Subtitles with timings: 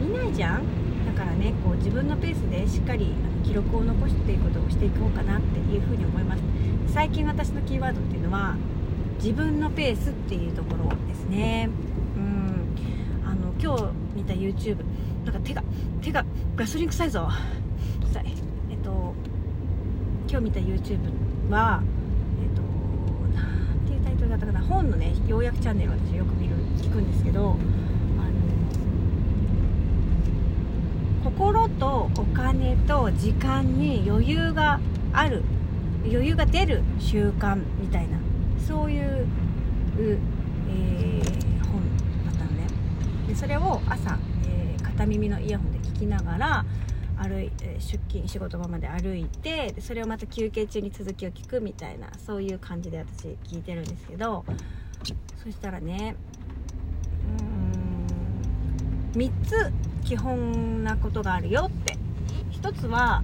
[0.00, 0.64] 見ないじゃん。
[1.06, 6.42] だからねこう自分のペースでしっかりあの記録を残していくことをしていこうかなっていうふうに思います。
[6.88, 8.56] 最近私のキーワードっていうのは
[9.18, 11.70] 自分のペースっていうところですね。
[12.16, 12.66] うん。
[13.24, 14.76] あの今日見た YouTube
[15.26, 15.62] なんか手が
[16.00, 16.24] 手が
[16.54, 17.28] ガソリン臭いぞ。
[18.00, 18.24] 臭い。
[18.70, 19.12] えっと
[20.28, 20.98] 今日見た YouTube
[21.50, 21.82] は
[22.40, 22.62] えっと
[23.36, 23.42] な
[23.74, 24.60] んていうタイトルだったかな。
[24.60, 27.56] 本のね要約チャンネル私よく見る聞くんですけど
[28.18, 28.22] あ
[31.24, 34.78] の心とお金と時間に余裕が
[35.12, 35.42] ある
[36.04, 38.18] 余裕が出る習慣みたいな
[38.66, 39.26] そういう、
[39.98, 41.36] えー
[41.66, 41.82] 本
[42.24, 42.66] だったのね。
[43.26, 44.18] でそれを朝、
[44.96, 46.64] 片耳のイヤホンで聞きながら
[47.18, 54.44] 歩い出勤仕事場まで歩いてそれをまた休憩中に続きを聞くみたいなそういう感じで私聞いてるんですけど
[55.42, 56.16] そしたらね
[59.14, 59.72] うーん3つ
[60.06, 61.96] 基本なことがあるよって。
[62.62, 63.22] 1つは、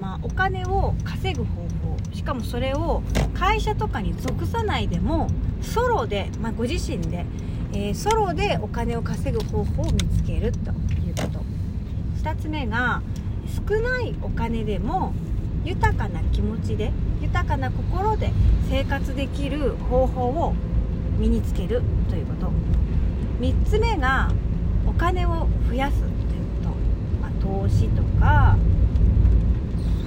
[0.00, 2.14] まあ、お金を稼ぐ方法。
[2.14, 3.02] しかもそれを
[3.34, 5.28] 会社とかに属さないでも
[5.60, 7.24] ソロで、まあ、ご自身で、
[7.74, 11.42] えーソロでお金を稼ぐ方法を見つけるということ。
[12.22, 13.02] 2つ目が
[13.68, 15.12] 少ないお金でも
[15.64, 18.30] 豊かな気持ちで豊かな心で
[18.70, 20.54] 生活できる方法を
[21.18, 22.52] 身につけるということ。
[23.40, 24.30] 3つ目が
[24.86, 26.16] お金を増やすというこ
[26.62, 26.68] と、
[27.20, 27.30] まあ、
[27.64, 28.56] 投資とか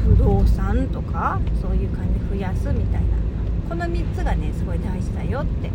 [0.04, 3.16] 不動産とかそういう感じで増やすみたいな。
[3.68, 5.68] この3つがねすごい大事だよって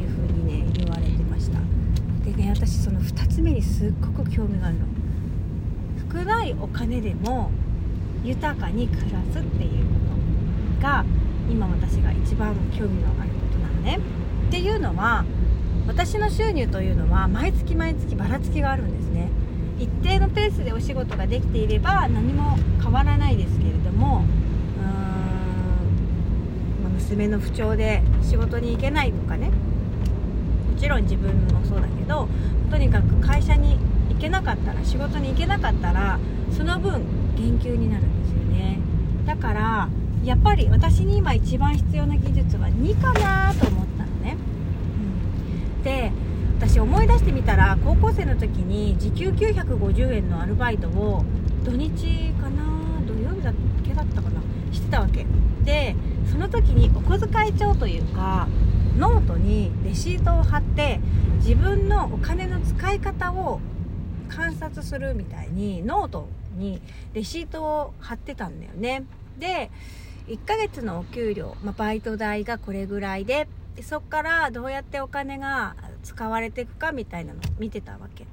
[0.00, 1.58] いう風にね言われてました
[2.24, 4.84] でね私その2つ目にすっごく興味があるの。
[6.12, 7.50] 少ないお金でも
[8.24, 9.90] 豊かに暮らすっていうこ
[10.80, 11.04] とが
[11.50, 13.98] 今私が一番興味のあることなのね。
[14.48, 15.24] っていうのは
[15.86, 19.28] 私の収入というのは毎月毎月ばらつきがあるんですね。
[19.78, 24.24] 一定のペースでお仕事ができていれば何も変わらないですけれども
[24.80, 24.84] うー
[26.80, 29.50] ん、ま娘の不調で仕事に行けないとかね。
[30.76, 32.28] ちろん自分もそうだけど
[32.70, 33.78] とにかく会社に
[34.10, 36.18] 行けなかったら仕事に行けなかったら
[36.56, 37.02] その分
[37.36, 38.78] 減給になるんですよね。
[39.26, 39.88] だから
[40.24, 44.36] やっぱり私に今一番必要な技術は2かなと思ったのね、
[45.76, 46.12] うん、で
[46.58, 51.24] 私思い出してみたら高校生の時に時給950円のアルバイトを
[51.64, 52.62] 土日かな
[53.06, 53.52] 土曜日だ
[53.86, 54.40] けだったかな
[54.72, 55.26] してたわけ。
[55.64, 55.94] で
[56.30, 58.48] その時にお小遣い帳というか
[58.98, 61.00] ノートにレシートを貼って
[61.38, 63.60] 自分のお金の使い方を
[64.28, 66.80] 観察するみたいにノートに
[67.12, 69.04] レシートを貼ってたんだよね。
[69.38, 69.70] で
[70.28, 73.46] 1ヶ月のお給料、まあ、バイト代がこれぐらいで
[73.76, 78.26] でそっからどうやってお金が使われていくかみたいなのを見てたわけ。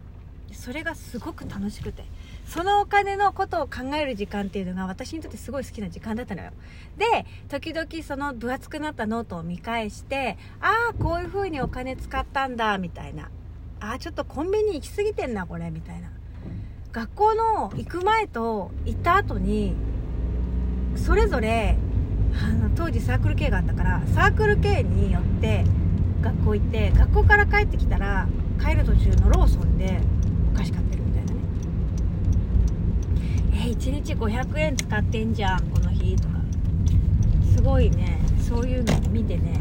[0.54, 2.06] それがすごく楽しくて。
[2.46, 6.52] そのお金のことを考える時間っていうのが私にとってすごい好きな時間だったのよ。
[6.98, 13.30] で時々その分厚くなったノートを見返してああこういう風にお金使ったんだみたいな。
[13.80, 16.10] あーちょっとコンビニ行き過ぎてんなこれみたいな。
[16.92, 19.74] 学校の行く前と行った後に
[20.96, 21.76] それぞれ
[22.40, 25.66] あの当時サークル系があったからサークル系によって
[26.22, 28.28] 学校行って学校から帰ってきたら
[28.64, 30.00] 帰る途中のローソンで
[30.54, 30.93] お菓子買った
[33.68, 36.36] 1日500円使ってんじゃんこの日とか。
[37.56, 39.54] すごいねそういうのを見てね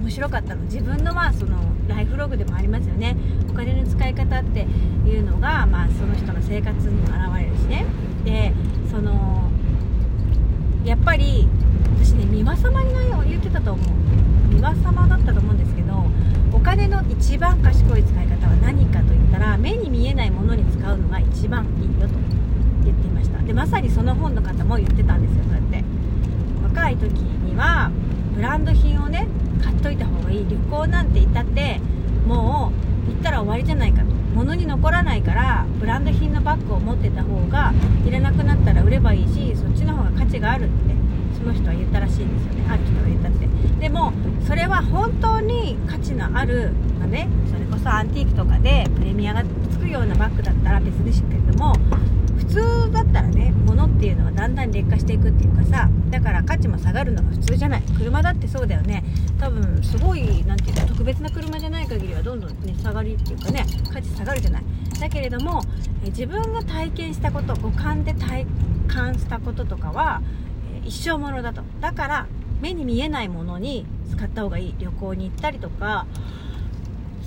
[0.00, 0.62] 面白かったの。
[0.62, 3.16] 自分のまあそのライフログでもありますよね。
[3.50, 4.66] お金の使い方って
[5.06, 7.84] いうのが、まあ、その人の生活にも現れるしね。
[8.24, 8.52] で
[8.90, 9.50] その
[10.84, 11.48] やっぱり
[11.96, 12.94] 私ね三輪様に
[13.28, 13.86] 言ってたと思う。
[14.54, 16.04] 三輪様だったと思うんですけど
[16.52, 22.14] お金の一番賢い使い方は何かといったら目に見えないものに使うのが一番いいよと。
[22.84, 23.38] 言ってました。
[23.42, 25.84] でまさにその本の方も言ってたんですよそうやって。
[26.64, 27.90] 若い時には
[28.34, 29.28] ブランド品をね
[29.62, 30.46] 買っといた方がいい。
[30.48, 31.80] 旅行なんて言ったって
[32.26, 32.72] も
[33.06, 34.06] う行ったら終わりじゃないかと。
[34.34, 37.74] 物に残らないからブランド品のバッグを持ってた方が
[38.06, 40.72] いらなくなったら売ればいいしそっちの方が価値があるって
[41.36, 42.66] その人は言ったらしいんですよね。
[42.70, 43.48] ある人が言ったって。
[43.78, 44.12] でも
[44.46, 51.74] それは本当に価値のある、まあね、それこそアンティークとかでプレミアがつくようなバッグだったら別ですけれども
[52.52, 57.82] 通だったらね物っていうのはだんだん劣化していくっていうかさだから価値も下がるのが普通じゃない。
[57.98, 59.02] 車だってそうだよね。
[59.38, 64.62] 多分すごい何て言うか特別な車じゃない限りはどんどんね下がりっていうかね価値下がるじゃない。
[65.00, 65.62] だけれども
[66.04, 68.46] え自分が体験したこと五感で体
[68.86, 70.22] 感したこととかは
[70.82, 71.62] え一生ものだと。
[71.80, 72.26] だから
[72.60, 74.74] 目に見えないものに使った方がいい。
[74.78, 76.06] 旅行に行ったりとか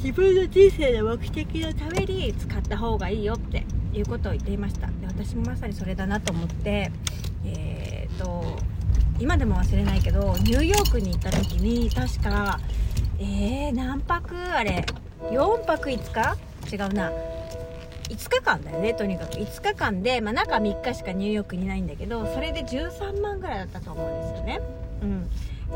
[0.03, 4.89] 自分の人生の目的のために使った方がいいよっていうことを言っていました。
[5.17, 6.91] 私もまさにそれだなと思って
[7.45, 8.57] えー、っと
[9.19, 12.59] 今でも忘れないけどニューヨークに行った時に確か
[13.17, 14.35] えー、何泊？
[14.35, 14.85] あれ
[15.31, 16.75] 4泊5日？
[16.75, 17.11] 違うな。
[18.09, 19.33] 5日間だよねとにかく。
[19.35, 24.61] 5日間で、まあ、中3日しかニューヨークにいないんだけどそれで13万ぐらいだったと思うんですよね。
[25.01, 25.29] うん。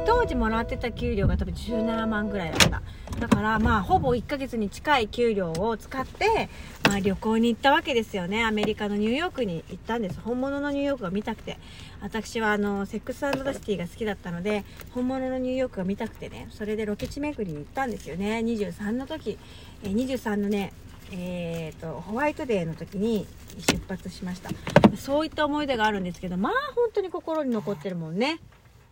[0.05, 2.81] 当時もらってた給料が多分17万ぐらいだった。
[3.19, 6.49] だからまあほぼ1ヶ月に近い給料を使って、
[6.87, 8.45] まあ、旅行に行ったわけですよね。
[8.45, 10.19] アメリカのニューヨークに行ったんです。
[10.21, 11.57] 本物のニューヨークが見たくて。
[12.01, 16.47] 私はあのセックスザ・シティが好きだったので本物のニューヨークが見たくてね。
[16.51, 18.39] それでロケ地巡りに行ったんですよね。
[18.39, 19.37] 23の時。
[19.83, 20.71] 23のね
[21.11, 23.25] えーと、ホワイトデーの時に
[23.57, 24.51] 出発しました。
[24.95, 28.39] そういった思い出があるんですけどまあ本当に心に残ってるもんね。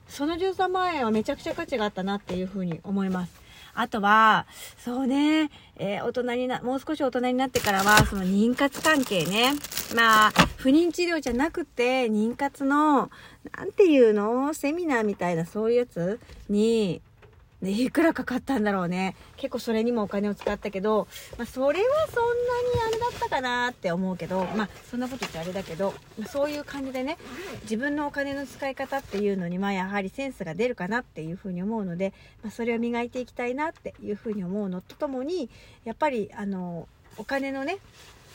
[0.07, 3.48] その13万円はめちゃくちゃ価値があったなっていうふうに思います。
[3.80, 4.48] あとは、
[4.80, 9.54] そうね、えー、大人にな、もう少し大人になってからは、その妊活関係ね。
[9.95, 13.12] まあ、不妊治療じゃなくて、妊活の、
[13.56, 16.19] なんていうのセミナーみたいなそういうやつ
[16.50, 17.01] に、
[17.62, 19.15] ね、いくらかかったんだろうね。
[19.36, 21.07] 結構それにもお金を使ったけど、
[21.38, 27.18] まあ、それはそんなにあれだったかなって思うけど、まあ、そんなこと言ってあれだけど、まあ、そういう感じでね、
[27.63, 32.13] 自分のお金の使い方っていうのに、まあ、やはりセンスが出るかなっていうふうに思うので、
[32.44, 35.50] まあ、それを磨いていきたいなっていうふうに思うのとともに、
[35.83, 36.88] やっぱり、あの、
[37.18, 37.80] お金のね、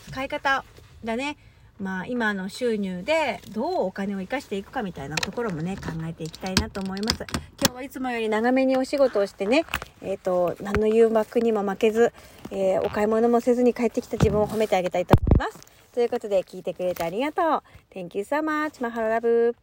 [0.08, 0.64] 使い方
[1.04, 1.36] だね。
[1.82, 7.26] まあ、今の収入でどうお金を生かしていくかみたいなところもね、考えていきたいなと思います。
[7.60, 9.64] 今日はいつもより長めにお仕事をしてね、
[10.00, 12.12] えっ、ー、と、何の誘惑にも負けず、
[12.52, 15.66] えー、お買い物もせずに帰ってきた自分を褒めてあげたいと思います。
[15.92, 17.62] ということで、聞いてくれてありがとう。
[17.92, 18.80] Thank you so much.
[18.80, 19.56] マハロラブ。